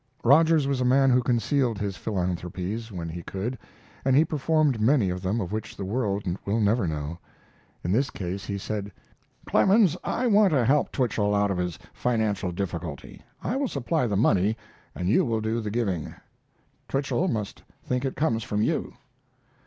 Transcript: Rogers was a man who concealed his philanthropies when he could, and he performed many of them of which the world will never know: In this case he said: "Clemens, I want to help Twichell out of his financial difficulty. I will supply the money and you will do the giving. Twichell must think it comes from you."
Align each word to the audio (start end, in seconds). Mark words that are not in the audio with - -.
Rogers 0.23 0.65
was 0.65 0.81
a 0.81 0.83
man 0.83 1.11
who 1.11 1.21
concealed 1.21 1.77
his 1.77 1.95
philanthropies 1.95 2.91
when 2.91 3.07
he 3.07 3.21
could, 3.21 3.55
and 4.03 4.15
he 4.15 4.25
performed 4.25 4.81
many 4.81 5.11
of 5.11 5.21
them 5.21 5.39
of 5.39 5.51
which 5.51 5.77
the 5.77 5.85
world 5.85 6.23
will 6.43 6.59
never 6.59 6.87
know: 6.87 7.19
In 7.83 7.91
this 7.91 8.09
case 8.09 8.43
he 8.43 8.57
said: 8.57 8.91
"Clemens, 9.45 9.95
I 10.03 10.25
want 10.25 10.53
to 10.53 10.65
help 10.65 10.91
Twichell 10.91 11.35
out 11.35 11.51
of 11.51 11.59
his 11.59 11.77
financial 11.93 12.51
difficulty. 12.51 13.21
I 13.43 13.55
will 13.57 13.67
supply 13.67 14.07
the 14.07 14.17
money 14.17 14.57
and 14.95 15.07
you 15.07 15.23
will 15.23 15.39
do 15.39 15.61
the 15.61 15.69
giving. 15.69 16.15
Twichell 16.87 17.27
must 17.27 17.61
think 17.83 18.03
it 18.03 18.15
comes 18.15 18.43
from 18.43 18.63
you." 18.63 18.95